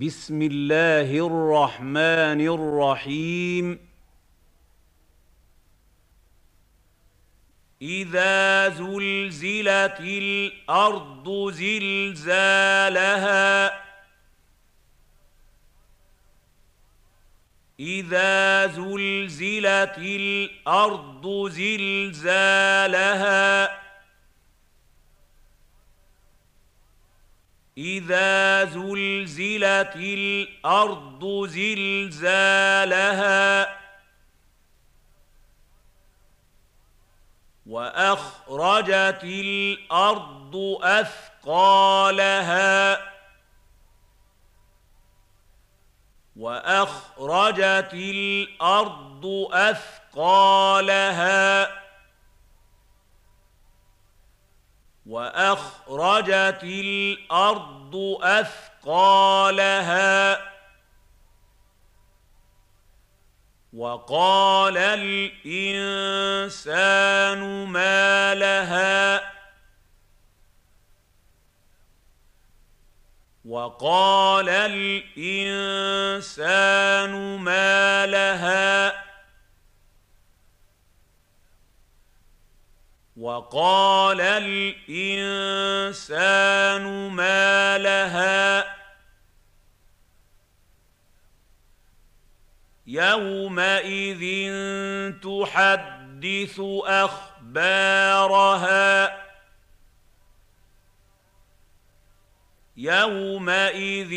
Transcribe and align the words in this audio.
بسم 0.00 0.42
الله 0.42 1.26
الرحمن 1.26 2.40
الرحيم. 2.40 3.78
إذا 7.82 8.68
زلزلت 8.68 10.00
الأرض 10.00 11.50
زلزالها 11.50 12.72
إذا 17.80 18.66
زلزلت 18.66 19.98
الأرض 19.98 21.48
زلزالها 21.48 23.02
إذا 27.78 28.64
زلزلت 28.64 29.96
الأرض 29.96 31.46
زلزالها 31.46 33.02
وأخرجت 37.66 39.24
الأرض 39.24 40.56
أثقالها 40.82 42.32
وأخرجت 46.36 47.94
الأرض 47.94 49.26
أثقالها 49.52 51.02
وأخرجت 55.06 56.60
الأرض 56.62 57.96
أثقالها. 58.22 59.72
وقال 63.72 64.78
الإنسان 64.78 66.44
ما 67.66 68.34
لها. 68.34 69.32
وقال 73.44 74.48
الإنسان 74.48 75.76
ما 77.38 78.06
لها. 78.06 79.11
وقال 83.22 84.20
الإنسان 84.90 85.64
ما 87.10 87.78
لها 87.78 88.74
يومئذ 92.86 94.22
تحدث 95.22 96.60
أخبارها 96.84 98.32
يومئذ 102.76 104.12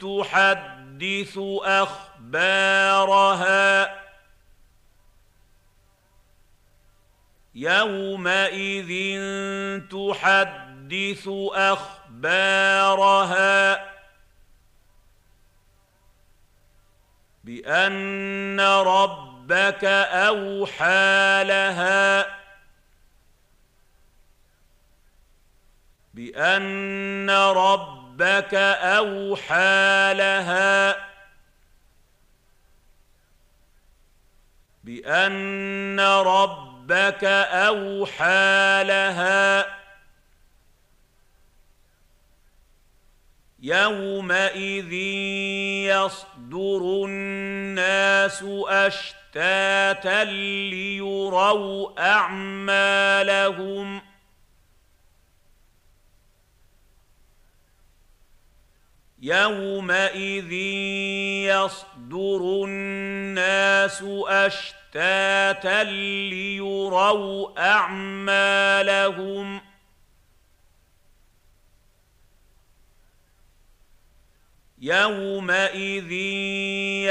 تحدث 0.00 1.38
أخبارها 1.62 2.80
يومئذ 7.60 8.90
تحدث 9.90 11.28
اخبارها 11.52 13.10
بان 17.44 18.60
ربك 18.60 19.84
اوحى 19.84 21.44
لها 21.44 22.26
بان 26.14 27.30
ربك 27.30 28.54
اوحى 28.54 30.14
لها 30.14 30.96
بان 34.84 36.00
ربك 36.00 36.69
أوحى 37.24 38.84
لها. 38.86 39.80
يومئذ 43.62 44.92
يصدر 45.92 47.04
الناس 47.04 48.44
أشتاتا 48.68 50.24
ليروا 50.24 52.00
أعمالهم. 52.12 54.00
يومئذ 59.22 60.52
يصدر 61.52 62.64
الناس 62.64 62.89
أشتاتا 64.28 65.84
ليروا 65.84 67.60
أعمالهم. 67.72 69.60
يومئذ 74.78 76.12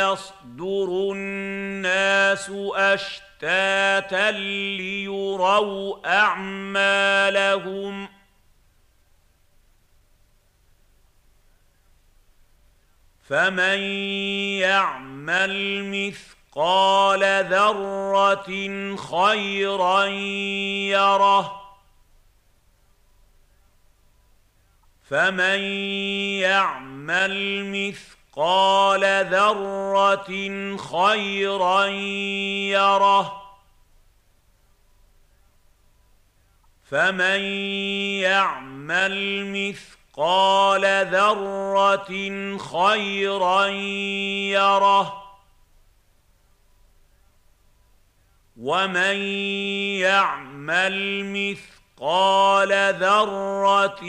يصدر 0.00 1.12
الناس 1.12 2.50
أشتاتا 2.74 4.30
ليروا 4.30 6.08
أعمالهم. 6.18 8.08
فمن 13.28 13.78
يعمل 14.60 15.84
مثقال 16.58 17.22
ذره 17.50 18.50
خيرا 18.96 20.04
يره 20.90 21.62
فمن 25.10 25.60
يعمل 26.42 27.64
مثقال 27.64 29.04
ذره 29.30 30.30
خيرا 30.76 31.86
يره 32.74 33.42
فمن 36.90 37.40
يعمل 38.20 39.46
مثقال 39.46 40.84
ذره 41.06 42.10
خيرا 42.58 43.66
يره 44.58 45.27
ومن 48.58 49.16
يعمل 50.02 51.24
مثقال 51.24 52.72
ذره 52.94 54.02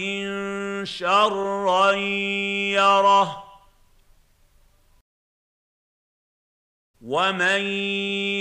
شرا 0.83 1.91
يره 1.91 3.43
ومن 7.01 7.61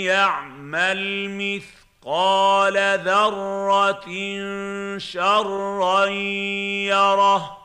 يعمل 0.05 1.29
مثقال 1.29 2.73
ذره 3.05 4.07
شرا 4.97 6.05
يره 6.85 7.57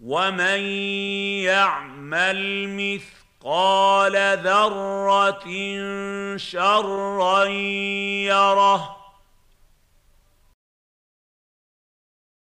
ومن 0.00 0.60
يعمل 1.42 2.58
مثقال 3.44 4.16
ذرة 4.42 5.44
شرا 6.36 7.44
يره 8.24 8.96